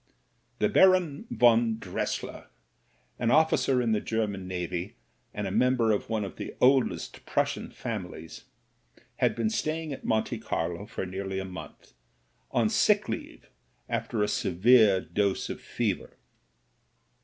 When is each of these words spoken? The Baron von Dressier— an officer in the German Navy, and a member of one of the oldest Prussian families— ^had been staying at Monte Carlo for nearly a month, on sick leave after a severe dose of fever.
The 0.57 0.67
Baron 0.67 1.27
von 1.29 1.77
Dressier— 1.77 2.47
an 3.19 3.29
officer 3.29 3.83
in 3.83 3.91
the 3.91 4.01
German 4.01 4.47
Navy, 4.47 4.95
and 5.31 5.45
a 5.45 5.51
member 5.51 5.91
of 5.91 6.09
one 6.09 6.25
of 6.25 6.37
the 6.37 6.55
oldest 6.59 7.23
Prussian 7.27 7.69
families— 7.69 8.45
^had 9.21 9.35
been 9.35 9.51
staying 9.51 9.93
at 9.93 10.03
Monte 10.03 10.39
Carlo 10.39 10.87
for 10.87 11.05
nearly 11.05 11.37
a 11.37 11.45
month, 11.45 11.93
on 12.49 12.67
sick 12.67 13.07
leave 13.07 13.47
after 13.87 14.23
a 14.23 14.27
severe 14.27 15.01
dose 15.01 15.51
of 15.51 15.61
fever. 15.61 16.17